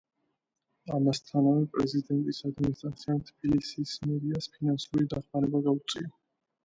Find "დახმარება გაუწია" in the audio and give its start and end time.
5.17-6.11